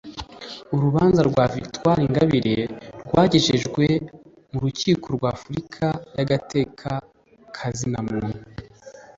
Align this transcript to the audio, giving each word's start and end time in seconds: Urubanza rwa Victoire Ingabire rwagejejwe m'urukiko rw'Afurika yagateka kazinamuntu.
Urubanza 0.75 1.21
rwa 1.29 1.45
Victoire 1.55 2.01
Ingabire 2.07 2.57
rwagejejwe 3.05 3.85
m'urukiko 4.51 5.05
rw'Afurika 5.17 5.85
yagateka 6.17 6.89
kazinamuntu. 7.55 8.37